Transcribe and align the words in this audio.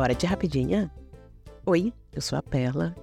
Bora 0.00 0.14
de 0.14 0.24
rapidinha? 0.24 0.90
Oi, 1.66 1.92
eu 2.10 2.22
sou 2.22 2.38
a 2.38 2.42
Perla 2.42 2.96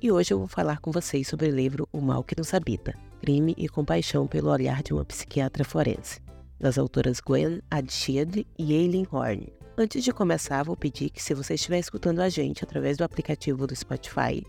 e 0.00 0.10
hoje 0.10 0.32
eu 0.32 0.38
vou 0.38 0.48
falar 0.48 0.80
com 0.80 0.90
vocês 0.90 1.28
sobre 1.28 1.46
o 1.46 1.54
livro 1.54 1.86
O 1.92 2.00
Mal 2.00 2.24
que 2.24 2.34
Nos 2.38 2.54
Habita, 2.54 2.94
Crime 3.20 3.54
e 3.58 3.68
Compaixão 3.68 4.26
pelo 4.26 4.48
Olhar 4.48 4.82
de 4.82 4.94
uma 4.94 5.04
Psiquiatra 5.04 5.62
Forense, 5.62 6.22
das 6.58 6.78
autoras 6.78 7.20
Gwen 7.20 7.60
Adshed 7.70 8.46
e 8.58 8.74
Aileen 8.74 9.06
Horn. 9.12 9.52
Antes 9.76 10.02
de 10.02 10.10
começar, 10.10 10.62
vou 10.62 10.74
pedir 10.74 11.10
que 11.10 11.22
se 11.22 11.34
você 11.34 11.52
estiver 11.52 11.80
escutando 11.80 12.20
a 12.20 12.30
gente 12.30 12.64
através 12.64 12.96
do 12.96 13.04
aplicativo 13.04 13.66
do 13.66 13.76
Spotify, 13.76 14.42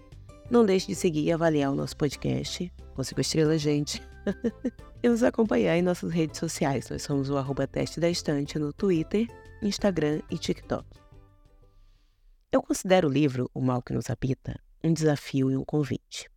não 0.50 0.66
deixe 0.66 0.88
de 0.88 0.96
seguir 0.96 1.26
e 1.26 1.34
avaliar 1.34 1.70
o 1.70 1.76
nosso 1.76 1.98
podcast, 1.98 2.72
consigo 2.96 3.20
estrela 3.20 3.58
gente, 3.58 4.02
e 5.04 5.10
nos 5.10 5.22
acompanhar 5.22 5.76
em 5.76 5.82
nossas 5.82 6.14
redes 6.14 6.40
sociais. 6.40 6.90
Nós 6.90 7.02
somos 7.02 7.30
o 7.30 7.36
arroba 7.36 7.68
teste 7.68 8.00
da 8.00 8.10
estante 8.10 8.58
no 8.58 8.72
Twitter, 8.72 9.28
Instagram 9.62 10.22
e 10.32 10.38
TikTok. 10.38 10.99
Eu 12.52 12.64
considero 12.64 13.08
o 13.08 13.12
livro 13.12 13.48
O 13.54 13.62
Mal 13.62 13.80
que 13.80 13.94
Nos 13.94 14.10
Habita 14.10 14.60
um 14.84 14.92
desafio 14.92 15.52
e 15.52 15.56
um 15.56 15.64
convite. 15.64 16.28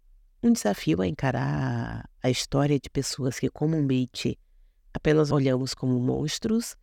Um 0.42 0.52
desafio 0.52 1.00
a 1.00 1.06
encarar 1.06 2.06
a 2.22 2.28
história 2.28 2.78
de 2.78 2.90
pessoas 2.90 3.38
que 3.38 3.48
comumente 3.48 4.38
apenas 4.92 5.30
olhamos 5.30 5.72
como 5.72 5.98
monstros 5.98 6.76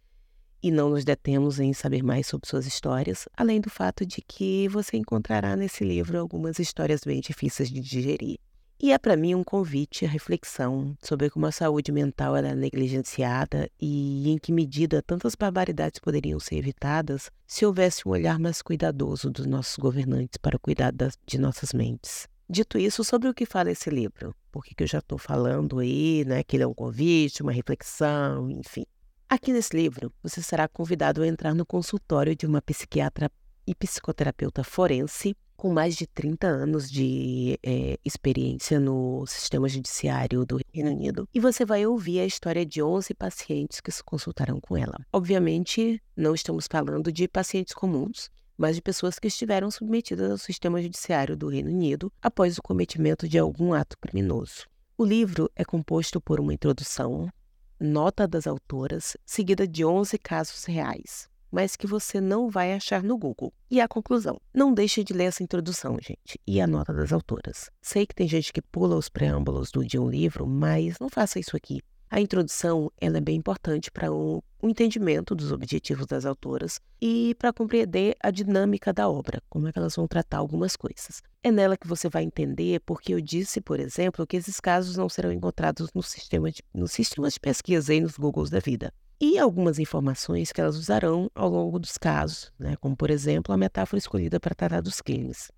e 0.63 0.71
não 0.71 0.89
nos 0.89 1.05
detemos 1.05 1.59
em 1.59 1.73
saber 1.73 2.01
mais 2.01 2.25
sobre 2.25 2.49
suas 2.49 2.65
histórias, 2.65 3.29
além 3.37 3.61
do 3.61 3.69
fato 3.69 4.03
de 4.03 4.19
que 4.19 4.67
você 4.67 4.97
encontrará 4.97 5.55
nesse 5.55 5.83
livro 5.83 6.17
algumas 6.17 6.57
histórias 6.57 7.01
bem 7.05 7.21
difíceis 7.21 7.69
de 7.69 7.81
digerir. 7.81 8.39
E 8.81 8.93
é 8.93 8.97
para 8.97 9.17
mim 9.17 9.35
um 9.35 9.43
convite 9.43 10.05
à 10.05 10.07
reflexão 10.07 10.95
sobre 11.03 11.29
como 11.29 11.45
a 11.45 11.51
saúde 11.51 11.91
mental 11.91 12.33
era 12.33 12.55
negligenciada 12.55 13.69
e 13.77 14.29
em 14.29 14.37
que 14.37 14.53
medida 14.53 15.01
tantas 15.01 15.35
barbaridades 15.35 15.99
poderiam 15.99 16.39
ser 16.39 16.55
evitadas 16.55 17.29
se 17.45 17.65
houvesse 17.65 18.07
um 18.07 18.11
olhar 18.11 18.39
mais 18.39 18.61
cuidadoso 18.61 19.29
dos 19.29 19.45
nossos 19.45 19.75
governantes 19.75 20.37
para 20.37 20.57
cuidar 20.57 20.93
das, 20.93 21.19
de 21.25 21.37
nossas 21.37 21.73
mentes. 21.73 22.25
Dito 22.49 22.77
isso, 22.77 23.03
sobre 23.03 23.27
o 23.27 23.33
que 23.33 23.45
fala 23.45 23.69
esse 23.69 23.89
livro? 23.89 24.33
Por 24.49 24.63
que 24.63 24.81
eu 24.81 24.87
já 24.87 24.99
estou 24.99 25.17
falando 25.17 25.79
aí, 25.79 26.23
né? 26.25 26.41
Que 26.41 26.55
ele 26.55 26.63
é 26.63 26.67
um 26.67 26.73
convite, 26.73 27.43
uma 27.43 27.51
reflexão, 27.51 28.49
enfim. 28.49 28.85
Aqui 29.27 29.51
nesse 29.51 29.75
livro, 29.75 30.11
você 30.23 30.41
será 30.41 30.69
convidado 30.69 31.21
a 31.21 31.27
entrar 31.27 31.53
no 31.53 31.65
consultório 31.65 32.33
de 32.33 32.45
uma 32.45 32.61
psiquiatra 32.61 33.29
e 33.67 33.75
psicoterapeuta 33.75 34.63
forense 34.63 35.35
com 35.59 35.73
mais 35.73 35.97
de 35.97 36.07
30 36.07 36.47
anos 36.47 36.89
de 36.89 37.59
é, 37.61 37.99
experiência 38.05 38.79
no 38.79 39.25
sistema 39.27 39.67
judiciário 39.67 40.45
do 40.45 40.57
Reino 40.73 40.89
Unido. 40.89 41.27
E 41.33 41.39
você 41.39 41.65
vai 41.65 41.85
ouvir 41.85 42.21
a 42.21 42.25
história 42.25 42.65
de 42.65 42.81
11 42.81 43.13
pacientes 43.13 43.81
que 43.81 43.91
se 43.91 44.01
consultaram 44.01 44.57
com 44.61 44.77
ela. 44.77 44.97
Obviamente, 45.11 46.01
não 46.15 46.33
estamos 46.33 46.65
falando 46.65 47.11
de 47.11 47.27
pacientes 47.27 47.73
comuns, 47.73 48.29
mas 48.57 48.77
de 48.77 48.81
pessoas 48.81 49.19
que 49.19 49.27
estiveram 49.27 49.69
submetidas 49.69 50.31
ao 50.31 50.37
sistema 50.37 50.81
judiciário 50.81 51.35
do 51.35 51.49
Reino 51.49 51.69
Unido 51.69 52.09
após 52.21 52.57
o 52.57 52.61
cometimento 52.61 53.27
de 53.27 53.37
algum 53.37 53.73
ato 53.73 53.97
criminoso. 53.99 54.65
O 54.97 55.03
livro 55.03 55.51
é 55.57 55.65
composto 55.65 56.21
por 56.21 56.39
uma 56.39 56.53
introdução, 56.53 57.29
nota 57.77 58.25
das 58.25 58.47
autoras, 58.47 59.17
seguida 59.25 59.67
de 59.67 59.83
11 59.83 60.17
casos 60.19 60.63
reais 60.63 61.29
mas 61.51 61.75
que 61.75 61.87
você 61.87 62.21
não 62.21 62.49
vai 62.49 62.73
achar 62.73 63.03
no 63.03 63.17
Google. 63.17 63.53
E 63.69 63.81
a 63.81 63.87
conclusão: 63.87 64.39
não 64.53 64.73
deixe 64.73 65.03
de 65.03 65.13
ler 65.13 65.25
essa 65.25 65.43
introdução, 65.43 65.97
gente, 66.01 66.39
e 66.45 66.61
a 66.61 66.67
nota 66.67 66.93
das 66.93 67.11
autoras. 67.11 67.69
Sei 67.81 68.05
que 68.05 68.15
tem 68.15 68.27
gente 68.27 68.53
que 68.53 68.61
pula 68.61 68.95
os 68.95 69.09
preâmbulos 69.09 69.71
do, 69.71 69.85
de 69.85 69.97
um 69.97 70.09
livro, 70.09 70.47
mas 70.47 70.97
não 70.99 71.09
faça 71.09 71.39
isso 71.39 71.55
aqui. 71.55 71.81
A 72.11 72.19
introdução 72.19 72.91
ela 72.99 73.19
é 73.19 73.21
bem 73.21 73.35
importante 73.35 73.91
para 73.91 74.11
o, 74.11 74.43
o 74.59 74.67
entendimento 74.67 75.35
dos 75.35 75.51
objetivos 75.51 76.07
das 76.07 76.25
autoras 76.25 76.81
e 76.99 77.35
para 77.37 77.53
compreender 77.53 78.15
a 78.19 78.31
dinâmica 78.31 78.91
da 78.91 79.07
obra, 79.07 79.43
como 79.47 79.67
é 79.67 79.71
que 79.71 79.77
elas 79.77 79.95
vão 79.95 80.07
tratar 80.07 80.37
algumas 80.37 80.75
coisas. 80.75 81.21
É 81.43 81.51
nela 81.51 81.77
que 81.77 81.87
você 81.87 82.09
vai 82.09 82.23
entender 82.23 82.79
porque 82.79 83.13
eu 83.13 83.21
disse, 83.21 83.61
por 83.61 83.79
exemplo, 83.79 84.25
que 84.25 84.37
esses 84.37 84.59
casos 84.59 84.97
não 84.97 85.07
serão 85.07 85.31
encontrados 85.31 85.93
no 85.93 86.01
sistema 86.01 86.51
de, 86.51 86.63
nos 86.73 86.91
sistemas 86.91 87.33
de 87.33 87.39
pesquisa 87.39 87.93
e 87.93 88.01
nos 88.01 88.17
Googles 88.17 88.49
da 88.49 88.59
vida 88.59 88.91
e 89.19 89.37
algumas 89.37 89.79
informações 89.79 90.51
que 90.51 90.61
elas 90.61 90.77
usarão 90.77 91.29
ao 91.35 91.49
longo 91.49 91.77
dos 91.77 91.97
casos, 91.97 92.51
né? 92.57 92.75
como, 92.77 92.95
por 92.95 93.09
exemplo, 93.09 93.53
a 93.53 93.57
metáfora 93.57 93.97
escolhida 93.97 94.39
para 94.39 94.55
tratar 94.55 94.81
dos 94.81 95.01
crimes. 95.01 95.51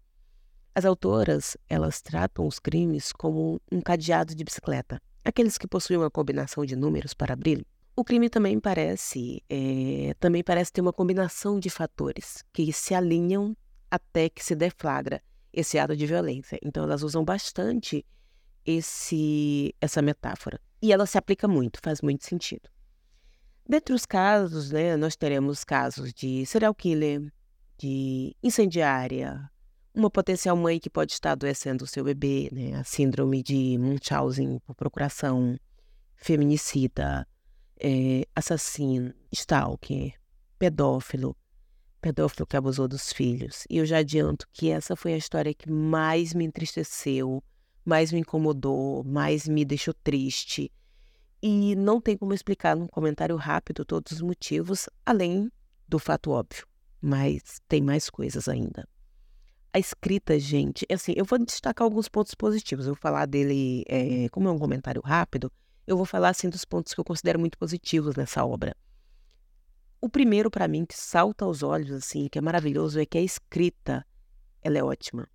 As 0.73 0.85
autoras, 0.85 1.55
elas 1.69 2.01
tratam 2.01 2.47
os 2.47 2.57
crimes 2.57 3.11
como 3.11 3.61
um 3.71 3.81
cadeado 3.81 4.33
de 4.33 4.43
bicicleta, 4.43 4.99
aqueles 5.23 5.57
que 5.57 5.67
possuem 5.67 5.99
uma 5.99 6.09
combinação 6.09 6.65
de 6.65 6.75
números 6.75 7.13
para 7.13 7.33
abrir. 7.33 7.65
O 7.95 8.03
crime 8.03 8.29
também 8.29 8.59
parece, 8.59 9.43
é, 9.49 10.15
também 10.19 10.43
parece 10.43 10.71
ter 10.71 10.81
uma 10.81 10.93
combinação 10.93 11.59
de 11.59 11.69
fatores 11.69 12.43
que 12.53 12.71
se 12.71 12.95
alinham 12.95 13.55
até 13.91 14.29
que 14.29 14.43
se 14.43 14.55
deflagra 14.55 15.21
esse 15.53 15.77
ato 15.77 15.95
de 15.95 16.05
violência. 16.05 16.57
Então, 16.63 16.83
elas 16.85 17.03
usam 17.03 17.23
bastante 17.23 18.05
esse, 18.65 19.75
essa 19.81 20.01
metáfora. 20.01 20.59
E 20.81 20.93
ela 20.93 21.05
se 21.05 21.17
aplica 21.17 21.47
muito, 21.47 21.79
faz 21.83 22.01
muito 22.01 22.25
sentido. 22.25 22.69
Dentre 23.67 23.93
os 23.93 24.05
casos, 24.05 24.71
né, 24.71 24.97
nós 24.97 25.15
teremos 25.15 25.63
casos 25.63 26.13
de 26.13 26.45
serial 26.45 26.73
killer, 26.73 27.31
de 27.77 28.35
incendiária, 28.43 29.49
uma 29.93 30.09
potencial 30.09 30.55
mãe 30.55 30.79
que 30.79 30.89
pode 30.89 31.13
estar 31.13 31.31
adoecendo 31.31 31.83
o 31.83 31.87
seu 31.87 32.03
bebê, 32.03 32.49
né, 32.51 32.75
a 32.75 32.83
síndrome 32.83 33.43
de 33.43 33.77
Munchausen 33.77 34.59
por 34.65 34.75
procuração, 34.75 35.57
feminicida, 36.15 37.27
é, 37.79 38.25
assassino, 38.35 39.13
stalker, 39.31 40.13
pedófilo, 40.57 41.35
pedófilo 41.99 42.45
que 42.45 42.57
abusou 42.57 42.87
dos 42.87 43.11
filhos. 43.11 43.65
E 43.69 43.77
eu 43.77 43.85
já 43.85 43.97
adianto 43.97 44.47
que 44.51 44.69
essa 44.69 44.95
foi 44.95 45.13
a 45.13 45.17
história 45.17 45.53
que 45.53 45.69
mais 45.69 46.33
me 46.33 46.45
entristeceu, 46.45 47.43
mais 47.83 48.11
me 48.11 48.19
incomodou, 48.19 49.03
mais 49.03 49.47
me 49.47 49.65
deixou 49.65 49.93
triste 49.93 50.71
e 51.41 51.75
não 51.75 51.99
tem 51.99 52.15
como 52.15 52.33
explicar 52.33 52.75
num 52.75 52.87
comentário 52.87 53.35
rápido 53.35 53.83
todos 53.83 54.11
os 54.11 54.21
motivos, 54.21 54.87
além 55.05 55.51
do 55.87 55.97
fato 55.97 56.31
óbvio. 56.31 56.67
Mas 57.01 57.59
tem 57.67 57.81
mais 57.81 58.09
coisas 58.09 58.47
ainda. 58.47 58.87
A 59.73 59.79
escrita, 59.79 60.37
gente, 60.37 60.85
é 60.87 60.93
assim, 60.93 61.13
eu 61.15 61.25
vou 61.25 61.39
destacar 61.39 61.85
alguns 61.85 62.07
pontos 62.07 62.35
positivos. 62.35 62.85
Eu 62.85 62.93
vou 62.93 63.01
falar 63.01 63.25
dele, 63.25 63.83
é, 63.87 64.29
como 64.29 64.47
é 64.47 64.51
um 64.51 64.59
comentário 64.59 65.01
rápido, 65.01 65.51
eu 65.87 65.97
vou 65.97 66.05
falar 66.05 66.29
assim 66.29 66.49
dos 66.49 66.63
pontos 66.63 66.93
que 66.93 66.99
eu 66.99 67.05
considero 67.05 67.39
muito 67.39 67.57
positivos 67.57 68.15
nessa 68.15 68.45
obra. 68.45 68.75
O 69.99 70.09
primeiro 70.09 70.51
para 70.51 70.67
mim 70.67 70.85
que 70.85 70.97
salta 70.97 71.45
aos 71.45 71.63
olhos 71.63 71.91
assim, 71.91 72.27
que 72.27 72.37
é 72.37 72.41
maravilhoso, 72.41 72.99
é 72.99 73.05
que 73.05 73.17
a 73.17 73.21
escrita 73.21 74.05
ela 74.61 74.77
é 74.77 74.83
ótima. 74.83 75.27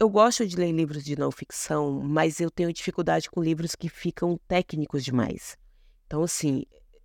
Eu 0.00 0.08
gosto 0.08 0.46
de 0.46 0.56
ler 0.56 0.72
livros 0.72 1.04
de 1.04 1.14
não 1.14 1.30
ficção, 1.30 2.00
mas 2.00 2.40
eu 2.40 2.50
tenho 2.50 2.72
dificuldade 2.72 3.30
com 3.30 3.42
livros 3.42 3.74
que 3.74 3.86
ficam 3.86 4.40
técnicos 4.48 5.04
demais. 5.04 5.58
Então, 6.06 6.22
assim, 6.22 6.62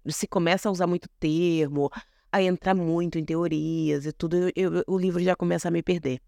se 0.08 0.26
começa 0.26 0.70
a 0.70 0.72
usar 0.72 0.88
muito 0.88 1.10
termo, 1.20 1.92
a 2.32 2.42
entrar 2.42 2.74
muito 2.74 3.20
em 3.20 3.26
teorias 3.26 4.06
e 4.06 4.14
tudo, 4.14 4.38
eu, 4.56 4.76
eu, 4.76 4.84
o 4.88 4.98
livro 4.98 5.22
já 5.22 5.36
começa 5.36 5.68
a 5.68 5.72
me 5.72 5.84
perder. 5.84 6.22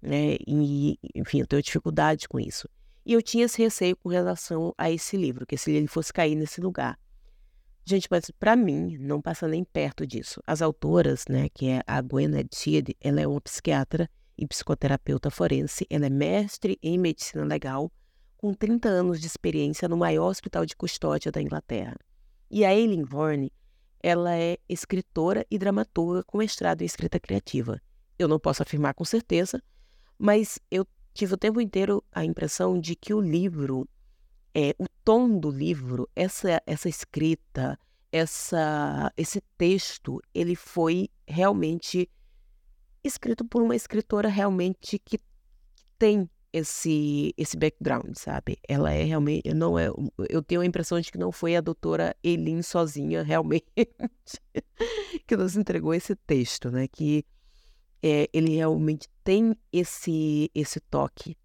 Né? 0.00 0.36
E, 0.46 0.98
enfim, 1.14 1.40
eu 1.40 1.46
tenho 1.46 1.62
dificuldade 1.62 2.26
com 2.26 2.40
isso. 2.40 2.66
E 3.04 3.12
eu 3.12 3.20
tinha 3.20 3.44
esse 3.44 3.60
receio 3.60 3.94
com 3.94 4.08
relação 4.08 4.72
a 4.78 4.90
esse 4.90 5.18
livro, 5.18 5.44
que 5.44 5.56
esse 5.56 5.70
livro 5.70 5.92
fosse 5.92 6.14
cair 6.14 6.34
nesse 6.34 6.62
lugar. 6.62 6.98
Gente, 7.84 8.08
mas 8.10 8.30
para 8.30 8.56
mim, 8.56 8.96
não 8.98 9.20
passa 9.20 9.46
nem 9.46 9.62
perto 9.62 10.06
disso. 10.06 10.40
As 10.46 10.62
autoras, 10.62 11.26
né, 11.28 11.50
que 11.50 11.68
é 11.68 11.82
a 11.86 12.00
Gwen 12.00 12.38
Edshid, 12.38 12.96
ela 13.02 13.20
é 13.20 13.26
uma 13.26 13.38
psiquiatra 13.38 14.08
e 14.36 14.46
psicoterapeuta 14.46 15.30
forense. 15.30 15.86
Ela 15.88 16.06
é 16.06 16.10
mestre 16.10 16.78
em 16.82 16.98
medicina 16.98 17.44
legal, 17.44 17.90
com 18.36 18.52
30 18.52 18.88
anos 18.88 19.20
de 19.20 19.26
experiência 19.26 19.88
no 19.88 19.96
maior 19.96 20.28
hospital 20.28 20.66
de 20.66 20.76
custódia 20.76 21.32
da 21.32 21.40
Inglaterra. 21.40 21.96
E 22.50 22.64
a 22.64 22.68
Aileen 22.68 23.02
Vorne, 23.02 23.52
ela 24.02 24.36
é 24.36 24.58
escritora 24.68 25.46
e 25.50 25.58
dramaturga 25.58 26.22
com 26.24 26.38
mestrado 26.38 26.82
em 26.82 26.84
escrita 26.84 27.18
criativa. 27.18 27.80
Eu 28.18 28.28
não 28.28 28.38
posso 28.38 28.62
afirmar 28.62 28.94
com 28.94 29.04
certeza, 29.04 29.62
mas 30.18 30.58
eu 30.70 30.86
tive 31.12 31.34
o 31.34 31.38
tempo 31.38 31.60
inteiro 31.60 32.04
a 32.12 32.24
impressão 32.24 32.78
de 32.78 32.94
que 32.94 33.12
o 33.12 33.20
livro, 33.20 33.88
é, 34.54 34.74
o 34.78 34.86
tom 35.02 35.38
do 35.38 35.50
livro, 35.50 36.08
essa, 36.14 36.62
essa 36.66 36.88
escrita, 36.88 37.78
essa, 38.12 39.12
esse 39.16 39.40
texto, 39.58 40.20
ele 40.32 40.54
foi 40.54 41.08
realmente 41.26 42.08
escrito 43.06 43.44
por 43.44 43.62
uma 43.62 43.76
escritora 43.76 44.28
realmente 44.28 44.98
que, 44.98 45.18
tem 45.98 46.28
esse 46.52 47.34
esse 47.36 47.56
background, 47.56 48.14
sabe? 48.16 48.58
Ela 48.68 48.92
é 48.92 49.02
realmente, 49.02 49.52
não 49.52 49.78
é, 49.78 49.88
eu 50.28 50.42
tenho 50.42 50.60
a 50.60 50.66
impressão 50.66 51.00
de 51.00 51.10
que 51.10 51.18
não 51.18 51.30
foi 51.30 51.56
a 51.56 51.60
doutora 51.60 52.16
Elin 52.22 52.62
sozinha 52.62 53.22
realmente 53.22 53.66
que 55.26 55.36
nos 55.36 55.56
entregou 55.56 55.92
esse 55.92 56.14
texto, 56.14 56.70
né? 56.70 56.88
Que 56.88 57.24
é, 58.02 58.28
ele 58.32 58.56
realmente 58.56 59.08
tem 59.22 59.54
esse 59.72 60.50
esse 60.54 60.80
toque 60.80 61.36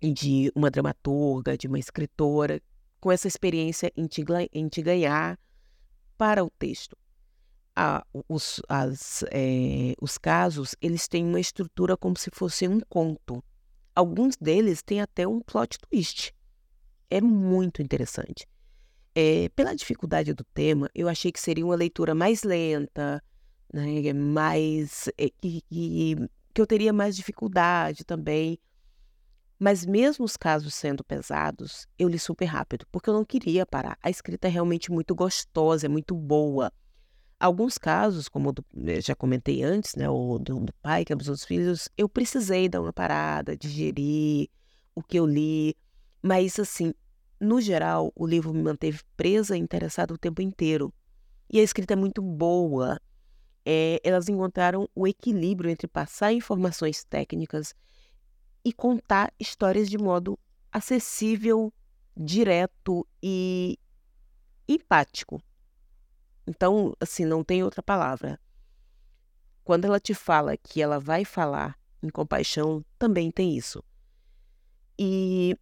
de 0.00 0.50
uma 0.54 0.70
dramaturga, 0.70 1.56
de 1.56 1.66
uma 1.66 1.78
escritora 1.78 2.60
com 3.00 3.10
essa 3.10 3.26
experiência 3.26 3.92
em 3.96 4.06
te, 4.06 4.24
em 4.52 4.68
te 4.68 4.82
ganhar 4.82 5.38
para 6.16 6.44
o 6.44 6.50
texto. 6.50 6.96
A, 7.74 8.04
os, 8.28 8.60
as, 8.68 9.24
é, 9.30 9.94
os 10.00 10.18
casos 10.18 10.74
eles 10.80 11.08
têm 11.08 11.24
uma 11.24 11.40
estrutura 11.40 11.96
como 11.96 12.16
se 12.16 12.30
fosse 12.32 12.68
um 12.68 12.80
conto. 12.88 13.42
Alguns 13.94 14.36
deles 14.36 14.82
têm 14.82 15.00
até 15.00 15.26
um 15.26 15.40
plot 15.40 15.78
twist. 15.78 16.34
É 17.10 17.20
muito 17.20 17.82
interessante. 17.82 18.46
É, 19.14 19.50
pela 19.50 19.74
dificuldade 19.74 20.32
do 20.32 20.44
tema, 20.44 20.88
eu 20.94 21.08
achei 21.08 21.30
que 21.30 21.40
seria 21.40 21.64
uma 21.64 21.74
leitura 21.74 22.14
mais 22.14 22.42
lenta, 22.42 23.22
né, 23.72 24.12
mais 24.14 25.08
é, 25.18 25.28
que, 25.28 25.60
que, 25.68 26.16
que 26.54 26.60
eu 26.60 26.66
teria 26.66 26.92
mais 26.92 27.14
dificuldade 27.14 28.04
também. 28.04 28.58
Mas 29.58 29.86
mesmo 29.86 30.24
os 30.24 30.36
casos 30.36 30.74
sendo 30.74 31.04
pesados, 31.04 31.86
eu 31.98 32.08
li 32.08 32.18
super 32.18 32.46
rápido, 32.46 32.86
porque 32.90 33.08
eu 33.08 33.14
não 33.14 33.24
queria 33.24 33.64
parar. 33.64 33.96
A 34.02 34.10
escrita 34.10 34.48
é 34.48 34.50
realmente 34.50 34.90
muito 34.90 35.14
gostosa, 35.14 35.86
é 35.86 35.88
muito 35.88 36.14
boa. 36.14 36.72
Alguns 37.42 37.76
casos, 37.76 38.28
como 38.28 38.52
do, 38.52 38.64
eh, 38.86 39.00
já 39.00 39.16
comentei 39.16 39.64
antes, 39.64 39.96
né, 39.96 40.08
o 40.08 40.38
do, 40.38 40.60
do 40.60 40.72
pai 40.74 41.04
que 41.04 41.12
abusou 41.12 41.34
dos 41.34 41.44
filhos, 41.44 41.88
eu 41.98 42.08
precisei 42.08 42.68
dar 42.68 42.80
uma 42.80 42.92
parada, 42.92 43.56
digerir 43.56 44.48
o 44.94 45.02
que 45.02 45.18
eu 45.18 45.26
li. 45.26 45.76
Mas, 46.22 46.56
assim, 46.60 46.94
no 47.40 47.60
geral, 47.60 48.12
o 48.14 48.28
livro 48.28 48.54
me 48.54 48.62
manteve 48.62 49.00
presa 49.16 49.56
e 49.56 49.60
interessada 49.60 50.14
o 50.14 50.18
tempo 50.18 50.40
inteiro. 50.40 50.94
E 51.50 51.58
a 51.58 51.64
escrita 51.64 51.94
é 51.94 51.96
muito 51.96 52.22
boa. 52.22 53.00
É, 53.66 54.00
elas 54.04 54.28
encontraram 54.28 54.88
o 54.94 55.04
equilíbrio 55.04 55.68
entre 55.68 55.88
passar 55.88 56.32
informações 56.32 57.02
técnicas 57.02 57.74
e 58.64 58.72
contar 58.72 59.32
histórias 59.36 59.90
de 59.90 59.98
modo 59.98 60.38
acessível, 60.70 61.74
direto 62.16 63.04
e 63.20 63.76
empático. 64.68 65.42
Então, 66.46 66.94
assim, 67.00 67.24
não 67.24 67.44
tem 67.44 67.62
outra 67.62 67.82
palavra. 67.82 68.40
Quando 69.64 69.84
ela 69.84 70.00
te 70.00 70.12
fala 70.14 70.56
que 70.56 70.82
ela 70.82 70.98
vai 70.98 71.24
falar 71.24 71.78
em 72.02 72.08
compaixão, 72.08 72.84
também 72.98 73.30
tem 73.30 73.56
isso. 73.56 73.82
E 74.98 75.56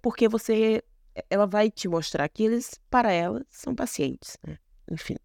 porque 0.00 0.28
você 0.28 0.82
ela 1.30 1.46
vai 1.46 1.70
te 1.70 1.88
mostrar 1.88 2.28
que 2.28 2.42
eles, 2.42 2.78
para 2.90 3.10
ela, 3.10 3.44
são 3.50 3.74
pacientes. 3.74 4.36
Né? 4.46 4.58
Enfim. 4.90 5.16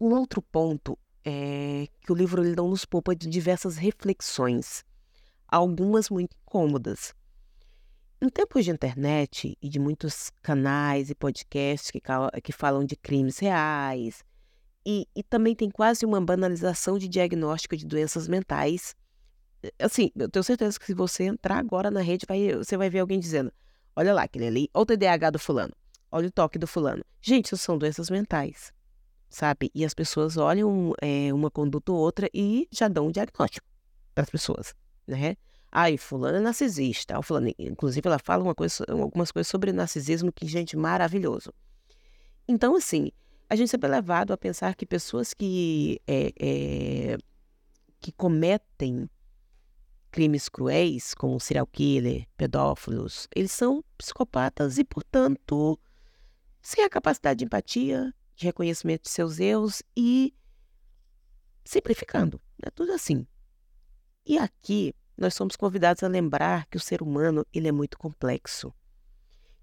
Um 0.00 0.12
outro 0.14 0.42
ponto 0.42 0.98
é 1.24 1.86
que 2.00 2.10
o 2.10 2.14
livro 2.14 2.44
ele 2.44 2.56
não 2.56 2.68
nos 2.68 2.84
poupa 2.84 3.14
de 3.14 3.28
diversas 3.28 3.76
reflexões, 3.76 4.84
algumas 5.46 6.10
muito 6.10 6.36
incômodas. 6.42 7.14
Em 8.22 8.28
tempos 8.28 8.64
de 8.64 8.70
internet 8.70 9.58
e 9.60 9.68
de 9.68 9.80
muitos 9.80 10.30
canais 10.40 11.10
e 11.10 11.14
podcasts 11.14 11.90
que, 11.90 12.00
que 12.40 12.52
falam 12.52 12.84
de 12.84 12.94
crimes 12.94 13.40
reais, 13.40 14.24
e, 14.86 15.08
e, 15.12 15.24
também 15.24 15.56
tem 15.56 15.68
quase 15.68 16.06
uma 16.06 16.20
banalização 16.20 16.98
de 16.98 17.08
diagnóstico 17.08 17.76
de 17.76 17.84
doenças 17.84 18.28
mentais. 18.28 18.94
Assim, 19.76 20.12
eu 20.14 20.28
tenho 20.28 20.44
certeza 20.44 20.78
que 20.78 20.86
se 20.86 20.94
você 20.94 21.24
entrar 21.24 21.58
agora 21.58 21.90
na 21.90 22.00
rede, 22.00 22.24
vai, 22.28 22.54
você 22.54 22.76
vai 22.76 22.88
ver 22.88 23.00
alguém 23.00 23.18
dizendo: 23.18 23.52
olha 23.96 24.14
lá, 24.14 24.22
aquele 24.22 24.46
ali, 24.46 24.70
olha 24.72 24.82
o 24.82 24.86
TDAH 24.86 25.30
do 25.30 25.38
fulano, 25.40 25.74
olha 26.08 26.28
o 26.28 26.30
toque 26.30 26.60
do 26.60 26.66
fulano. 26.68 27.04
Gente, 27.20 27.46
isso 27.46 27.58
são 27.58 27.76
doenças 27.76 28.08
mentais, 28.08 28.72
sabe? 29.28 29.68
E 29.74 29.84
as 29.84 29.94
pessoas 29.94 30.36
olham 30.36 30.92
é, 31.02 31.34
uma 31.34 31.50
conduta 31.50 31.90
ou 31.90 31.98
outra 31.98 32.30
e 32.32 32.68
já 32.70 32.86
dão 32.86 33.08
um 33.08 33.10
diagnóstico 33.10 33.66
para 34.14 34.22
as 34.22 34.30
pessoas, 34.30 34.76
né? 35.08 35.36
Ai, 35.74 35.96
fulano 35.96 36.36
é 36.36 36.40
narcisista. 36.40 37.18
O 37.18 37.22
fulano, 37.22 37.50
inclusive, 37.58 38.06
ela 38.06 38.18
fala 38.18 38.44
uma 38.44 38.54
coisa, 38.54 38.84
algumas 38.86 39.32
coisas 39.32 39.48
sobre 39.48 39.72
narcisismo 39.72 40.30
que, 40.30 40.46
gente, 40.46 40.76
maravilhoso. 40.76 41.50
Então, 42.46 42.76
assim, 42.76 43.10
a 43.48 43.56
gente 43.56 43.70
sempre 43.70 43.88
é 43.88 43.92
levado 43.92 44.34
a 44.34 44.36
pensar 44.36 44.74
que 44.74 44.84
pessoas 44.84 45.32
que, 45.32 45.98
é, 46.06 46.32
é, 46.38 47.18
que 47.98 48.12
cometem 48.12 49.08
crimes 50.10 50.46
cruéis, 50.50 51.14
como 51.14 51.40
serial 51.40 51.66
killer, 51.66 52.26
pedófilos, 52.36 53.26
eles 53.34 53.50
são 53.50 53.82
psicopatas 53.96 54.76
e, 54.76 54.84
portanto, 54.84 55.80
sem 56.60 56.84
a 56.84 56.90
capacidade 56.90 57.38
de 57.38 57.44
empatia, 57.46 58.14
de 58.36 58.44
reconhecimento 58.44 59.04
de 59.04 59.08
seus 59.08 59.40
erros 59.40 59.82
e 59.96 60.34
simplificando. 61.64 62.38
É 62.62 62.70
tudo 62.70 62.92
assim. 62.92 63.26
E 64.26 64.36
aqui 64.36 64.94
nós 65.22 65.34
somos 65.34 65.54
convidados 65.54 66.02
a 66.02 66.08
lembrar 66.08 66.66
que 66.66 66.76
o 66.76 66.80
ser 66.80 67.00
humano 67.00 67.46
ele 67.54 67.68
é 67.68 67.72
muito 67.72 67.96
complexo, 67.96 68.74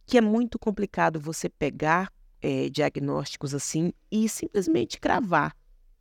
que 0.05 0.17
é 0.17 0.21
muito 0.21 0.57
complicado 0.57 1.19
você 1.19 1.49
pegar 1.49 2.11
é, 2.41 2.69
diagnósticos 2.69 3.53
assim 3.53 3.91
e 4.09 4.29
simplesmente 4.29 4.99
cravar 4.99 5.53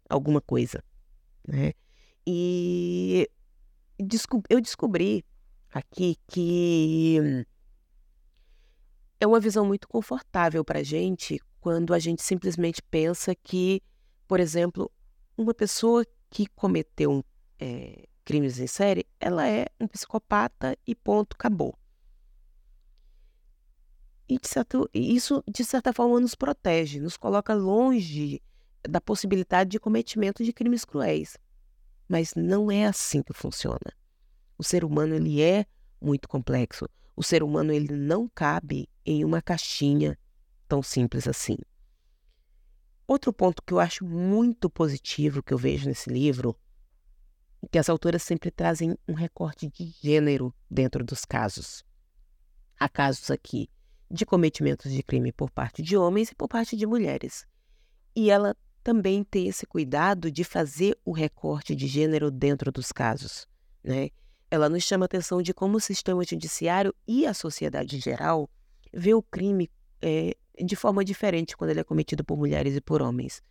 alguma 0.08 0.40
coisa, 0.40 0.82
né? 1.46 1.72
E 2.24 3.28
eu 4.48 4.60
descobri 4.60 5.24
aqui 5.74 6.16
que 6.28 7.44
é 9.18 9.26
uma 9.26 9.40
visão 9.40 9.66
muito 9.66 9.88
confortável 9.88 10.64
para 10.64 10.78
a 10.78 10.84
gente 10.84 11.40
quando 11.60 11.92
a 11.92 11.98
gente 11.98 12.22
simplesmente 12.22 12.80
pensa 12.80 13.34
que, 13.34 13.82
por 14.28 14.38
exemplo, 14.38 14.88
uma 15.36 15.52
pessoa 15.52 16.06
que 16.30 16.46
cometeu 16.46 17.24
é, 17.58 18.06
crimes 18.28 18.58
em 18.58 18.66
série, 18.66 19.06
ela 19.18 19.48
é 19.48 19.64
um 19.80 19.88
psicopata 19.88 20.76
e 20.86 20.94
ponto, 20.94 21.32
acabou. 21.32 21.74
E 24.28 24.38
de 24.38 24.46
certo, 24.46 24.86
isso, 24.92 25.42
de 25.50 25.64
certa 25.64 25.94
forma, 25.94 26.20
nos 26.20 26.34
protege, 26.34 27.00
nos 27.00 27.16
coloca 27.16 27.54
longe 27.54 28.42
da 28.86 29.00
possibilidade 29.00 29.70
de 29.70 29.80
cometimento 29.80 30.44
de 30.44 30.52
crimes 30.52 30.84
cruéis. 30.84 31.38
Mas 32.06 32.34
não 32.34 32.70
é 32.70 32.84
assim 32.84 33.22
que 33.22 33.32
funciona. 33.32 33.96
O 34.58 34.62
ser 34.62 34.84
humano 34.84 35.14
ele 35.14 35.40
é 35.40 35.64
muito 35.98 36.28
complexo. 36.28 36.86
O 37.16 37.22
ser 37.22 37.42
humano 37.42 37.72
ele 37.72 37.94
não 37.94 38.28
cabe 38.28 38.90
em 39.06 39.24
uma 39.24 39.40
caixinha 39.40 40.18
tão 40.68 40.82
simples 40.82 41.26
assim. 41.26 41.56
Outro 43.06 43.32
ponto 43.32 43.62
que 43.62 43.72
eu 43.72 43.80
acho 43.80 44.04
muito 44.04 44.68
positivo 44.68 45.42
que 45.42 45.54
eu 45.54 45.58
vejo 45.58 45.88
nesse 45.88 46.10
livro 46.10 46.54
que 47.70 47.78
as 47.78 47.88
autoras 47.88 48.22
sempre 48.22 48.50
trazem 48.50 48.96
um 49.06 49.14
recorte 49.14 49.68
de 49.68 49.94
gênero 50.02 50.54
dentro 50.70 51.04
dos 51.04 51.24
casos. 51.24 51.84
Há 52.78 52.88
casos 52.88 53.30
aqui 53.30 53.68
de 54.10 54.24
cometimentos 54.24 54.90
de 54.92 55.02
crime 55.02 55.32
por 55.32 55.50
parte 55.50 55.82
de 55.82 55.96
homens 55.96 56.30
e 56.30 56.34
por 56.34 56.48
parte 56.48 56.76
de 56.76 56.86
mulheres. 56.86 57.46
E 58.14 58.30
ela 58.30 58.56
também 58.82 59.22
tem 59.22 59.48
esse 59.48 59.66
cuidado 59.66 60.30
de 60.30 60.44
fazer 60.44 60.96
o 61.04 61.12
recorte 61.12 61.74
de 61.74 61.86
gênero 61.86 62.30
dentro 62.30 62.72
dos 62.72 62.90
casos. 62.92 63.46
Né? 63.82 64.10
Ela 64.50 64.68
nos 64.68 64.84
chama 64.84 65.04
a 65.04 65.06
atenção 65.06 65.42
de 65.42 65.52
como 65.52 65.76
o 65.76 65.80
sistema 65.80 66.24
judiciário 66.24 66.94
e 67.06 67.26
a 67.26 67.34
sociedade 67.34 67.96
em 67.96 68.00
geral 68.00 68.48
vê 68.92 69.12
o 69.12 69.22
crime 69.22 69.70
é, 70.00 70.34
de 70.64 70.74
forma 70.74 71.04
diferente 71.04 71.56
quando 71.56 71.70
ele 71.70 71.80
é 71.80 71.84
cometido 71.84 72.24
por 72.24 72.38
mulheres 72.38 72.76
e 72.76 72.80
por 72.80 73.02
homens. 73.02 73.42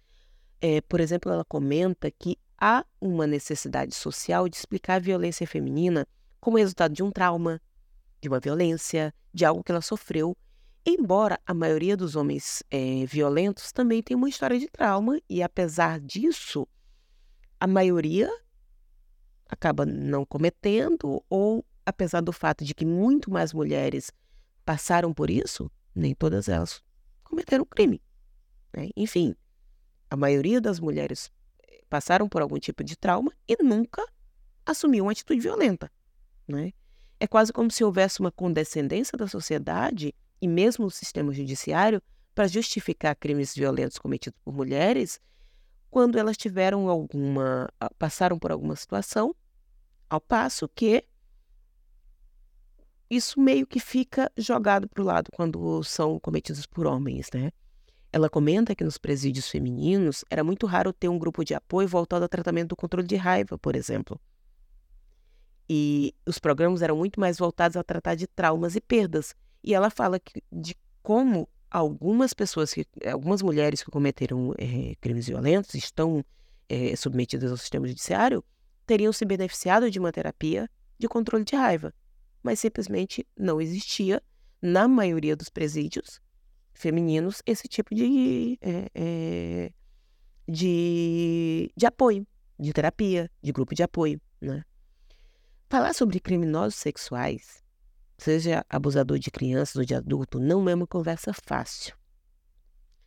É, 0.62 0.82
por 0.82 1.00
exemplo, 1.00 1.32
ela 1.32 1.46
comenta 1.46 2.10
que 2.10 2.38
há 2.60 2.86
uma 3.00 3.28
necessidade 3.28 3.94
social 3.94 4.50
de 4.50 4.56
explicar 4.56 4.96
a 4.96 5.00
violência 5.00 5.46
feminina 5.46 6.08
como 6.40 6.58
resultado 6.58 6.94
de 6.94 7.04
um 7.04 7.12
trauma, 7.12 7.62
de 8.22 8.28
uma 8.28 8.40
violência, 8.40 9.14
de 9.34 9.46
algo 9.46 9.64
que 9.64 9.72
ela 9.72 9.82
sofreu, 9.82 10.36
embora 10.86 11.40
a 11.46 11.54
maioria 11.54 11.96
dos 11.96 12.16
homens 12.16 12.64
é, 12.72 13.06
violentos 13.06 13.72
também 13.72 14.02
tenha 14.02 14.18
uma 14.18 14.30
história 14.30 14.58
de 14.58 14.68
trauma 14.68 15.20
e, 15.30 15.44
apesar 15.44 16.00
disso, 16.00 16.68
a 17.60 17.68
maioria 17.68 18.30
acaba 19.50 19.86
não 19.86 20.26
cometendo 20.26 21.24
ou, 21.30 21.66
apesar 21.86 22.22
do 22.22 22.34
fato 22.34 22.64
de 22.64 22.74
que 22.74 22.86
muito 22.86 23.30
mais 23.30 23.54
mulheres 23.54 24.12
passaram 24.66 25.14
por 25.14 25.30
isso, 25.30 25.72
nem 25.94 26.16
todas 26.16 26.48
elas 26.48 26.82
cometeram 27.24 27.66
crime. 27.66 28.02
Né? 28.74 28.90
Enfim, 28.96 29.36
a 30.10 30.16
maioria 30.16 30.62
das 30.62 30.80
mulheres 30.80 31.32
passaram 31.90 32.28
por 32.28 32.42
algum 32.42 32.60
tipo 32.60 32.84
de 32.84 32.96
trauma 32.96 33.32
e 33.48 33.62
nunca 33.64 34.06
assumiu 34.66 35.06
uma 35.06 35.12
atitude 35.12 35.40
violenta. 35.40 35.92
Né? 36.48 36.74
É 37.20 37.28
quase 37.28 37.52
como 37.52 37.72
se 37.72 37.84
houvesse 37.84 38.20
uma 38.20 38.32
condescendência 38.32 39.18
da 39.18 39.28
sociedade 39.28 40.14
e 40.42 40.48
mesmo 40.48 40.86
o 40.86 40.92
sistema 40.92 41.34
judiciário 41.34 42.02
para 42.36 42.48
justificar 42.48 43.16
crimes 43.16 43.56
violentos 43.56 43.98
cometidos 43.98 44.40
por 44.44 44.54
mulheres 44.54 45.20
quando 45.90 46.18
elas 46.18 46.38
tiveram 46.38 46.90
alguma 46.90 47.70
passaram 47.98 48.38
por 48.38 48.52
alguma 48.52 48.76
situação, 48.76 49.36
ao 50.10 50.22
passo 50.22 50.68
que 50.70 51.06
isso 53.10 53.40
meio 53.40 53.66
que 53.66 53.80
fica 53.80 54.32
jogado 54.38 54.88
para 54.88 55.02
o 55.02 55.06
lado 55.06 55.32
quando 55.32 55.84
são 55.84 56.20
cometidos 56.20 56.66
por 56.66 56.86
homens, 56.86 57.30
né? 57.34 57.52
Ela 58.12 58.30
comenta 58.30 58.74
que 58.74 58.84
nos 58.84 58.98
presídios 58.98 59.50
femininos 59.50 60.24
era 60.30 60.44
muito 60.44 60.66
raro 60.66 60.94
ter 60.94 61.10
um 61.10 61.20
grupo 61.20 61.44
de 61.44 61.54
apoio 61.54 61.88
voltado 61.88 62.24
ao 62.24 62.30
tratamento 62.30 62.70
do 62.70 62.76
controle 62.76 63.06
de 63.06 63.16
raiva, 63.16 63.58
por 63.58 63.76
exemplo. 63.76 64.20
E 65.70 66.16
os 66.26 66.40
programas 66.40 66.82
eram 66.82 66.96
muito 66.96 67.20
mais 67.20 67.38
voltados 67.38 67.76
a 67.76 67.84
tratar 67.84 68.16
de 68.16 68.26
traumas 68.26 68.76
e 68.76 68.82
perdas. 68.82 69.36
E 69.64 69.74
ela 69.74 69.90
fala 69.90 70.20
que, 70.20 70.42
de 70.52 70.76
como 71.04 71.48
algumas 71.70 72.34
pessoas, 72.34 72.74
que, 72.74 72.88
algumas 73.06 73.42
mulheres 73.42 73.84
que 73.84 73.92
cometeram 73.92 74.54
é, 74.58 74.96
crimes 75.02 75.28
violentos 75.28 75.76
estão 75.76 76.24
é, 76.70 76.96
submetidas 76.96 77.52
ao 77.52 77.58
sistema 77.58 77.88
judiciário 77.88 78.44
teriam 78.86 79.12
se 79.12 79.26
beneficiado 79.26 79.92
de 79.92 80.00
uma 80.00 80.14
terapia 80.14 80.70
de 80.98 81.10
controle 81.10 81.44
de 81.44 81.56
raiva, 81.56 81.94
mas 82.42 82.60
simplesmente 82.60 83.28
não 83.38 83.60
existia 83.60 84.24
na 84.62 84.88
maioria 84.88 85.36
dos 85.36 85.50
presídios 85.50 86.22
femininos 86.77 87.41
esse 87.46 87.67
tipo 87.67 87.93
de, 87.93 88.57
é, 88.62 89.72
de, 90.48 91.72
de 91.75 91.86
apoio, 91.86 92.25
de 92.60 92.72
terapia, 92.72 93.29
de 93.41 93.51
grupo 93.51 93.74
de 93.74 93.84
apoio, 93.84 94.22
né? 94.39 94.63
Falar 95.69 95.93
sobre 95.93 96.19
criminosos 96.19 96.75
sexuais 96.75 97.63
seja 98.17 98.65
abusador 98.69 99.19
de 99.19 99.29
crianças 99.29 99.75
ou 99.75 99.86
de 99.86 99.93
adulto, 99.93 100.39
não 100.39 100.67
é 100.69 100.74
uma 100.74 100.88
conversa 100.88 101.31
fácil. 101.34 101.96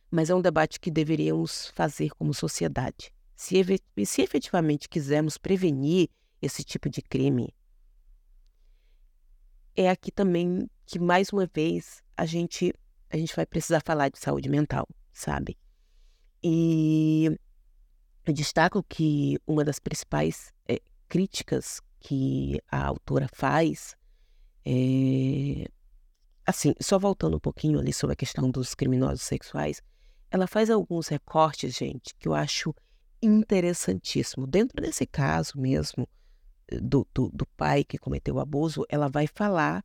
Mas 0.09 0.29
é 0.29 0.35
um 0.35 0.41
debate 0.41 0.79
que 0.79 0.91
deveríamos 0.91 1.71
fazer 1.73 2.11
como 2.11 2.33
sociedade. 2.33 3.13
Se, 3.35 3.63
se 4.05 4.21
efetivamente 4.21 4.87
quisermos 4.87 5.37
prevenir 5.37 6.09
esse 6.41 6.63
tipo 6.63 6.89
de 6.89 7.01
crime, 7.01 7.53
é 9.75 9.89
aqui 9.89 10.11
também 10.11 10.69
que, 10.85 10.99
mais 10.99 11.29
uma 11.29 11.45
vez, 11.45 12.03
a 12.15 12.25
gente, 12.25 12.73
a 13.11 13.17
gente 13.17 13.35
vai 13.35 13.45
precisar 13.45 13.81
falar 13.85 14.09
de 14.09 14.17
saúde 14.17 14.49
mental, 14.49 14.87
sabe? 15.11 15.57
E 16.43 17.37
eu 18.25 18.33
destaco 18.33 18.83
que 18.83 19.37
uma 19.45 19.63
das 19.63 19.79
principais 19.79 20.53
é, 20.67 20.79
críticas 21.07 21.81
que 21.99 22.59
a 22.71 22.87
autora 22.87 23.27
faz 23.33 23.95
é... 24.65 25.65
Assim, 26.45 26.73
só 26.81 26.97
voltando 26.97 27.37
um 27.37 27.39
pouquinho 27.39 27.79
ali 27.79 27.93
sobre 27.93 28.13
a 28.13 28.15
questão 28.15 28.49
dos 28.49 28.73
criminosos 28.73 29.21
sexuais, 29.21 29.81
ela 30.29 30.47
faz 30.47 30.69
alguns 30.69 31.07
recortes, 31.07 31.75
gente, 31.75 32.15
que 32.17 32.27
eu 32.27 32.33
acho 32.33 32.73
interessantíssimo. 33.21 34.47
Dentro 34.47 34.81
desse 34.81 35.05
caso 35.05 35.59
mesmo, 35.59 36.07
eh, 36.67 36.79
do, 36.79 37.07
do, 37.13 37.29
do 37.29 37.45
pai 37.55 37.83
que 37.83 37.97
cometeu 37.97 38.35
o 38.35 38.39
abuso, 38.39 38.83
ela 38.89 39.07
vai 39.07 39.27
falar 39.27 39.83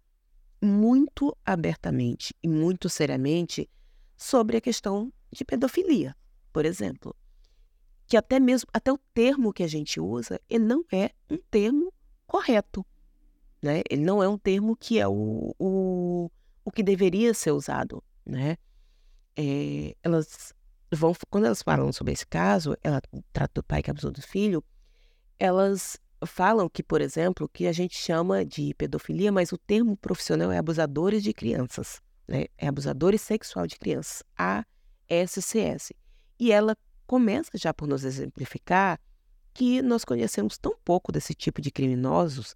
muito 0.67 1.37
abertamente 1.45 2.35
e 2.43 2.49
muito 2.49 2.89
seriamente 2.89 3.71
sobre 4.17 4.57
a 4.57 4.61
questão 4.61 5.13
de 5.31 5.45
pedofilia, 5.45 6.15
por 6.53 6.65
exemplo. 6.65 7.15
Que 8.07 8.17
até 8.17 8.39
mesmo, 8.39 8.69
até 8.73 8.93
o 8.93 8.99
termo 9.15 9.53
que 9.53 9.63
a 9.63 9.67
gente 9.69 10.01
usa, 10.01 10.41
ele 10.49 10.65
não 10.65 10.85
é 10.93 11.11
um 11.31 11.39
termo 11.51 11.93
correto. 12.27 12.85
Né? 13.63 13.83
Ele 13.91 14.03
não 14.03 14.23
é 14.23 14.29
um 14.29 14.39
termo 14.39 14.77
que 14.77 14.99
é 14.99 15.09
o, 15.09 15.55
o, 15.59 16.31
o 16.65 16.71
que 16.71 16.83
deveria 16.83 17.33
ser 17.35 17.53
usado. 17.53 18.03
Né? 18.25 18.57
É, 19.37 19.95
elas 20.03 20.55
vão, 20.93 21.15
quando 21.31 21.47
elas 21.47 21.63
falam 21.63 21.93
sobre 21.93 22.13
esse 22.13 22.27
caso, 22.27 22.77
ela 22.83 23.01
trata 23.33 23.61
do 23.61 23.65
pai 23.65 23.83
que 23.83 23.91
abusou 23.91 24.11
do 24.11 24.23
filho, 24.23 24.63
elas 25.39 25.99
falam 26.27 26.69
que, 26.69 26.83
por 26.83 27.01
exemplo, 27.01 27.49
que 27.49 27.67
a 27.67 27.73
gente 27.73 27.97
chama 27.97 28.45
de 28.45 28.75
pedofilia, 28.75 29.33
mas 29.33 29.53
o 29.53 29.59
termo 29.59 29.97
profissional 29.97 30.51
é 30.51 30.59
abusadores 30.59 31.23
de 31.23 31.33
crianças, 31.33 32.01
né? 32.27 32.47
É 32.59 32.69
abusadores 32.69 33.21
sexual 33.21 33.67
de 33.67 33.77
crianças, 33.77 34.23
ASCS. 34.37 35.93
E 36.39 36.53
ela 36.53 36.77
começa 37.07 37.51
já 37.55 37.73
por 37.73 37.87
nos 37.87 38.05
exemplificar 38.05 39.01
que 39.55 39.81
nós 39.81 40.05
conhecemos 40.05 40.59
tão 40.59 40.77
pouco 40.85 41.11
desse 41.11 41.35
tipo 41.35 41.63
de 41.63 41.71
criminosos 41.71 42.55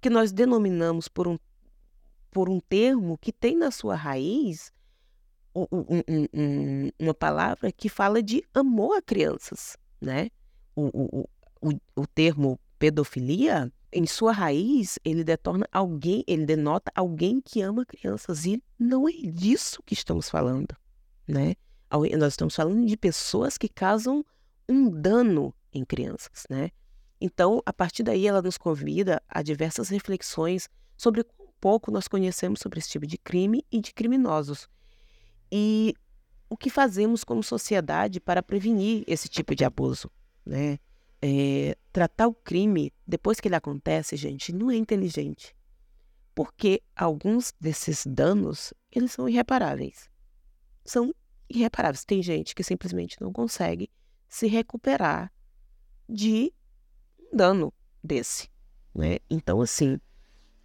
que 0.00 0.10
nós 0.10 0.30
denominamos 0.32 1.08
por 1.08 1.26
um, 1.26 1.38
por 2.30 2.50
um 2.50 2.60
termo 2.60 3.16
que 3.16 3.32
tem 3.32 3.56
na 3.56 3.70
sua 3.70 3.94
raiz 3.94 4.70
um, 5.54 5.66
um, 5.72 6.02
um, 6.34 6.90
uma 6.98 7.14
palavra 7.14 7.72
que 7.72 7.88
fala 7.88 8.22
de 8.22 8.44
amor 8.52 8.96
a 8.96 9.02
crianças, 9.02 9.76
né? 10.00 10.28
O, 10.76 10.90
o, 10.92 11.28
o, 11.62 11.80
o 11.96 12.06
termo 12.06 12.58
pedofilia, 12.84 13.72
em 13.90 14.04
sua 14.06 14.30
raiz, 14.30 14.98
ele 15.02 15.24
detorna 15.24 15.66
alguém, 15.72 16.22
ele 16.26 16.44
denota 16.44 16.92
alguém 16.94 17.40
que 17.40 17.62
ama 17.62 17.86
crianças. 17.86 18.44
E 18.44 18.62
não 18.78 19.08
é 19.08 19.12
disso 19.12 19.82
que 19.86 19.94
estamos 19.94 20.28
falando, 20.28 20.76
né? 21.26 21.54
Nós 22.18 22.34
estamos 22.34 22.54
falando 22.54 22.84
de 22.84 22.94
pessoas 22.94 23.56
que 23.56 23.70
causam 23.70 24.22
um 24.68 24.90
dano 24.90 25.54
em 25.72 25.82
crianças, 25.82 26.44
né? 26.50 26.70
Então, 27.18 27.62
a 27.64 27.72
partir 27.72 28.02
daí, 28.02 28.26
ela 28.26 28.42
nos 28.42 28.58
convida 28.58 29.22
a 29.26 29.40
diversas 29.40 29.88
reflexões 29.88 30.68
sobre 30.94 31.24
quão 31.24 31.48
pouco 31.58 31.90
nós 31.90 32.06
conhecemos 32.06 32.60
sobre 32.60 32.80
esse 32.80 32.90
tipo 32.90 33.06
de 33.06 33.16
crime 33.16 33.64
e 33.72 33.80
de 33.80 33.94
criminosos. 33.94 34.68
E 35.50 35.94
o 36.50 36.56
que 36.56 36.68
fazemos 36.68 37.24
como 37.24 37.42
sociedade 37.42 38.20
para 38.20 38.42
prevenir 38.42 39.04
esse 39.06 39.26
tipo 39.26 39.54
de 39.54 39.64
abuso, 39.64 40.10
né? 40.44 40.78
É, 41.26 41.74
tratar 41.90 42.26
o 42.26 42.34
crime 42.34 42.92
depois 43.06 43.40
que 43.40 43.48
ele 43.48 43.54
acontece, 43.54 44.14
gente, 44.14 44.52
não 44.52 44.70
é 44.70 44.76
inteligente. 44.76 45.56
Porque 46.34 46.82
alguns 46.94 47.54
desses 47.58 48.06
danos, 48.06 48.74
eles 48.92 49.12
são 49.12 49.26
irreparáveis. 49.26 50.10
São 50.84 51.14
irreparáveis. 51.48 52.04
Tem 52.04 52.22
gente 52.22 52.54
que 52.54 52.62
simplesmente 52.62 53.18
não 53.22 53.32
consegue 53.32 53.90
se 54.28 54.46
recuperar 54.46 55.32
de 56.06 56.52
dano 57.32 57.72
desse. 58.02 58.50
Né? 58.94 59.16
Então, 59.30 59.62
assim, 59.62 59.98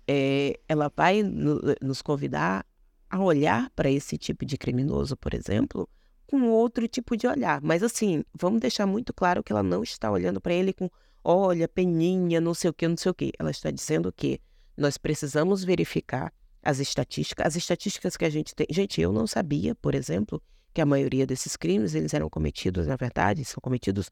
é, 0.06 0.60
ela 0.68 0.92
vai 0.94 1.24
no, 1.24 1.62
nos 1.82 2.02
convidar 2.02 2.66
a 3.10 3.24
olhar 3.24 3.70
para 3.70 3.90
esse 3.90 4.18
tipo 4.18 4.46
de 4.46 4.58
criminoso, 4.58 5.16
por 5.16 5.34
exemplo, 5.34 5.88
com 6.30 6.50
outro 6.52 6.88
tipo 6.88 7.18
de 7.18 7.26
olhar. 7.26 7.60
Mas, 7.62 7.82
assim, 7.82 8.24
vamos 8.34 8.62
deixar 8.62 8.86
muito 8.86 9.12
claro 9.12 9.44
que 9.44 9.52
ela 9.52 9.64
não 9.64 9.82
está 9.82 10.12
olhando 10.12 10.40
para 10.40 10.54
ele 10.54 10.72
com, 10.72 10.88
olha, 11.24 11.68
peninha, 11.68 12.40
não 12.40 12.54
sei 12.54 12.70
o 12.70 12.74
que, 12.74 12.88
não 12.88 12.96
sei 12.96 13.10
o 13.10 13.16
que. 13.16 13.32
Ela 13.40 13.50
está 13.50 13.72
dizendo 13.72 14.14
que 14.14 14.40
nós 14.78 14.96
precisamos 14.96 15.64
verificar 15.64 16.32
as 16.62 16.78
estatísticas, 16.78 17.48
as 17.48 17.56
estatísticas 17.56 18.16
que 18.16 18.26
a 18.26 18.30
gente 18.30 18.54
tem. 18.54 18.68
Gente, 18.70 19.02
eu 19.02 19.12
não 19.12 19.26
sabia, 19.26 19.74
por 19.74 19.96
exemplo, 19.96 20.40
que 20.72 20.82
a 20.82 20.86
maioria 20.86 21.26
desses 21.26 21.56
crimes 21.56 21.96
eles 21.96 22.14
eram 22.14 22.30
cometidos, 22.30 22.86
na 22.86 22.96
verdade, 22.96 23.44
são 23.44 23.60
cometidos 23.60 24.12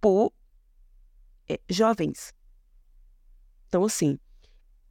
por 0.00 0.32
é, 1.48 1.58
jovens. 1.68 2.32
Então, 3.66 3.84
assim, 3.84 4.16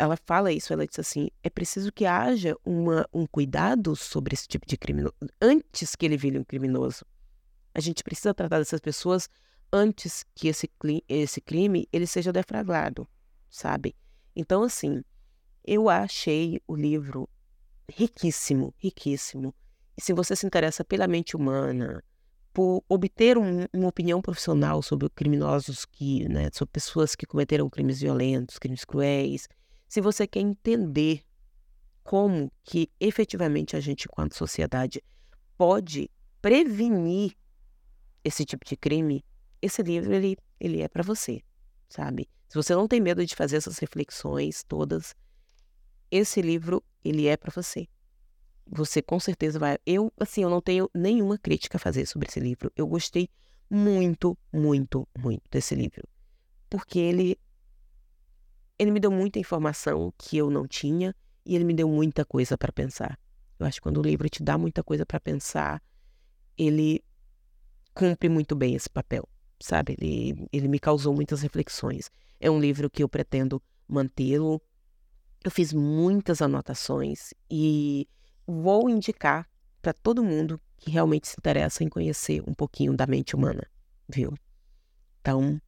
ela 0.01 0.17
fala 0.17 0.51
isso, 0.51 0.73
ela 0.73 0.87
diz 0.87 0.97
assim: 0.97 1.29
é 1.43 1.49
preciso 1.49 1.91
que 1.91 2.07
haja 2.07 2.55
uma, 2.65 3.07
um 3.13 3.27
cuidado 3.27 3.95
sobre 3.95 4.33
esse 4.33 4.47
tipo 4.47 4.65
de 4.65 4.75
criminoso 4.75 5.13
antes 5.39 5.95
que 5.95 6.05
ele 6.07 6.17
vire 6.17 6.39
um 6.39 6.43
criminoso. 6.43 7.05
A 7.71 7.79
gente 7.79 8.03
precisa 8.03 8.33
tratar 8.33 8.57
dessas 8.57 8.79
pessoas 8.79 9.29
antes 9.71 10.25
que 10.33 10.47
esse, 10.47 10.67
esse 11.07 11.39
crime 11.39 11.87
ele 11.93 12.07
seja 12.07 12.33
deflagrado, 12.33 13.07
sabe? 13.47 13.95
Então, 14.35 14.63
assim, 14.63 15.03
eu 15.63 15.87
achei 15.87 16.59
o 16.67 16.75
livro 16.75 17.29
riquíssimo, 17.87 18.73
riquíssimo. 18.79 19.53
E 19.95 20.01
se 20.01 20.13
você 20.13 20.35
se 20.35 20.47
interessa 20.47 20.83
pela 20.83 21.07
mente 21.07 21.35
humana, 21.35 22.03
por 22.51 22.83
obter 22.89 23.37
um, 23.37 23.67
uma 23.71 23.89
opinião 23.89 24.19
profissional 24.19 24.81
sobre 24.81 25.07
criminosos 25.09 25.85
que, 25.85 26.27
né, 26.27 26.49
sobre 26.51 26.71
pessoas 26.71 27.15
que 27.15 27.27
cometeram 27.27 27.69
crimes 27.69 28.01
violentos, 28.01 28.57
crimes 28.57 28.83
cruéis, 28.83 29.47
se 29.91 29.99
você 29.99 30.25
quer 30.25 30.39
entender 30.39 31.21
como 32.01 32.49
que 32.63 32.89
efetivamente 32.99 33.75
a 33.75 33.79
gente, 33.79 34.05
enquanto 34.05 34.37
sociedade, 34.37 35.03
pode 35.57 36.09
prevenir 36.41 37.35
esse 38.23 38.45
tipo 38.45 38.65
de 38.65 38.77
crime, 38.77 39.25
esse 39.61 39.81
livro 39.81 40.13
ele, 40.13 40.37
ele 40.59 40.81
é 40.81 40.87
para 40.87 41.03
você, 41.03 41.41
sabe? 41.89 42.29
Se 42.47 42.55
você 42.55 42.73
não 42.73 42.87
tem 42.87 43.01
medo 43.01 43.25
de 43.25 43.35
fazer 43.35 43.57
essas 43.57 43.79
reflexões 43.79 44.63
todas, 44.63 45.13
esse 46.09 46.41
livro 46.41 46.81
ele 47.03 47.27
é 47.27 47.35
para 47.35 47.51
você 47.51 47.87
você 48.65 49.01
com 49.01 49.19
certeza 49.19 49.59
vai. 49.59 49.77
Eu, 49.85 50.13
assim, 50.17 50.43
eu 50.43 50.49
não 50.49 50.61
tenho 50.61 50.89
nenhuma 50.95 51.37
crítica 51.37 51.75
a 51.75 51.79
fazer 51.79 52.05
sobre 52.05 52.29
esse 52.29 52.39
livro. 52.39 52.71
Eu 52.73 52.87
gostei 52.87 53.27
muito, 53.69 54.37
muito, 54.53 55.05
muito 55.19 55.43
desse 55.51 55.75
livro. 55.75 56.07
Porque 56.69 56.97
ele. 56.97 57.37
Ele 58.81 58.89
me 58.89 58.99
deu 58.99 59.11
muita 59.11 59.37
informação 59.37 60.11
que 60.17 60.35
eu 60.35 60.49
não 60.49 60.67
tinha 60.67 61.15
e 61.45 61.53
ele 61.53 61.63
me 61.63 61.71
deu 61.71 61.87
muita 61.87 62.25
coisa 62.25 62.57
para 62.57 62.71
pensar. 62.71 63.15
Eu 63.59 63.67
acho 63.67 63.75
que 63.75 63.83
quando 63.83 63.97
o 63.97 64.01
livro 64.01 64.27
te 64.27 64.41
dá 64.41 64.57
muita 64.57 64.83
coisa 64.83 65.05
para 65.05 65.19
pensar, 65.19 65.79
ele 66.57 67.03
cumpre 67.93 68.27
muito 68.27 68.55
bem 68.55 68.73
esse 68.73 68.89
papel, 68.89 69.29
sabe? 69.59 69.95
Ele, 69.99 70.47
ele 70.51 70.67
me 70.67 70.79
causou 70.79 71.13
muitas 71.13 71.43
reflexões. 71.43 72.09
É 72.39 72.49
um 72.49 72.59
livro 72.59 72.89
que 72.89 73.03
eu 73.03 73.07
pretendo 73.07 73.61
mantê-lo. 73.87 74.59
Eu 75.43 75.51
fiz 75.51 75.71
muitas 75.71 76.41
anotações 76.41 77.35
e 77.51 78.09
vou 78.47 78.89
indicar 78.89 79.47
para 79.79 79.93
todo 79.93 80.23
mundo 80.23 80.59
que 80.79 80.89
realmente 80.89 81.27
se 81.27 81.35
interessa 81.37 81.83
em 81.83 81.87
conhecer 81.87 82.41
um 82.47 82.53
pouquinho 82.55 82.97
da 82.97 83.05
mente 83.05 83.35
humana, 83.35 83.61
viu? 84.09 84.33
Então, 85.19 85.61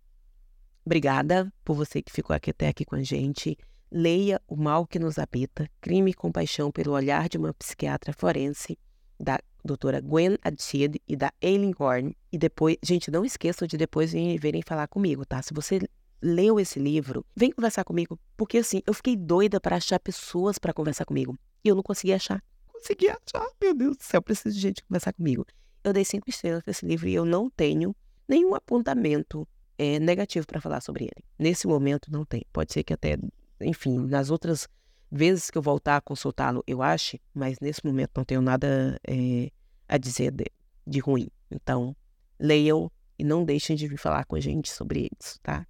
obrigada 0.86 1.52
por 1.64 1.76
você 1.76 2.02
que 2.02 2.12
ficou 2.12 2.36
aqui 2.36 2.52
até 2.52 2.68
aqui 2.68 2.86
com 2.86 2.96
a 2.96 3.04
gente. 3.04 3.58
Leia 3.92 4.42
O 4.48 4.56
Mal 4.56 4.88
que 4.88 4.98
Nos 4.98 5.20
Habita, 5.20 5.70
Crime 5.80 6.12
e 6.12 6.14
Compaixão 6.14 6.72
pelo 6.72 6.94
Olhar 6.94 7.30
de 7.30 7.38
uma 7.38 7.54
Psiquiatra 7.54 8.12
Forense, 8.12 8.78
da 9.20 9.40
doutora 9.64 10.02
Gwen 10.02 10.38
Adchid 10.42 11.00
e 11.08 11.16
da 11.16 11.32
Aileen 11.42 11.74
Horn. 11.78 12.18
E 12.32 12.38
depois, 12.38 12.78
gente, 12.84 13.12
não 13.12 13.24
esqueçam 13.24 13.68
de 13.68 13.78
depois 13.78 14.12
virem 14.12 14.62
falar 14.66 14.88
comigo, 14.88 15.26
tá? 15.26 15.42
Se 15.42 15.54
você 15.54 15.80
leu 16.22 16.60
esse 16.60 16.80
livro, 16.80 17.26
vem 17.36 17.52
conversar 17.52 17.84
comigo, 17.84 18.20
porque 18.36 18.58
assim, 18.58 18.82
eu 18.88 18.94
fiquei 18.94 19.16
doida 19.16 19.60
para 19.60 19.76
achar 19.76 20.00
pessoas 20.00 20.58
para 20.58 20.74
conversar 20.74 21.06
comigo 21.06 21.38
e 21.64 21.68
eu 21.68 21.76
não 21.76 21.84
consegui 21.84 22.14
achar. 22.14 22.44
Consegui 22.72 23.10
achar, 23.10 23.48
meu 23.62 23.76
Deus 23.76 23.98
do 23.98 24.04
céu, 24.04 24.22
preciso 24.22 24.56
de 24.56 24.62
gente 24.62 24.84
conversar 24.84 25.14
comigo. 25.14 25.46
Eu 25.84 25.94
dei 25.94 26.06
cinco 26.06 26.30
estrelas 26.30 26.64
para 26.64 26.72
esse 26.72 26.86
livro 26.86 27.08
e 27.08 27.14
eu 27.14 27.26
não 27.26 27.50
tenho 27.50 27.96
nenhum 28.28 28.56
apontamento 28.56 29.48
é, 29.78 30.00
negativo 30.00 30.46
para 30.46 30.62
falar 30.62 30.82
sobre 30.82 31.06
ele. 31.06 31.26
Nesse 31.38 31.68
momento 31.68 32.12
não 32.12 32.26
tem. 32.26 32.46
Pode 32.52 32.74
ser 32.74 32.84
que 32.84 32.94
até, 32.94 33.18
enfim, 33.62 33.98
nas 33.98 34.30
outras 34.30 34.68
vezes 35.12 35.52
que 35.52 35.58
eu 35.58 35.62
voltar 35.62 35.98
a 35.98 36.02
consultá-lo, 36.02 36.64
eu 36.66 36.82
ache, 36.82 37.22
mas 37.34 37.60
nesse 37.60 37.86
momento 37.86 38.12
não 38.16 38.24
tenho 38.24 38.42
nada 38.42 39.00
é, 39.08 39.50
a 39.88 39.98
dizer 39.98 40.32
de, 40.32 40.46
de 40.86 41.00
ruim. 41.00 41.30
Então, 41.52 41.96
leiam 42.40 42.92
e 43.18 43.24
não 43.24 43.46
deixem 43.46 43.76
de 43.76 43.88
vir 43.88 43.98
falar 43.98 44.26
com 44.26 44.36
a 44.36 44.40
gente 44.40 44.72
sobre 44.72 45.10
isso, 45.20 45.40
tá? 45.42 45.66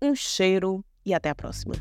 Um 0.00 0.14
cheiro 0.14 0.84
e 1.04 1.14
até 1.14 1.30
a 1.30 1.34
próxima. 1.34 1.74